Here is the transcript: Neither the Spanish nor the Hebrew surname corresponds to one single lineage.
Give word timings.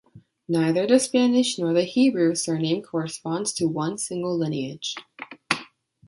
Neither 0.47 0.87
the 0.87 0.99
Spanish 0.99 1.59
nor 1.59 1.73
the 1.73 1.83
Hebrew 1.83 2.33
surname 2.33 2.81
corresponds 2.81 3.53
to 3.53 3.67
one 3.67 3.99
single 3.99 4.35
lineage. 4.35 4.95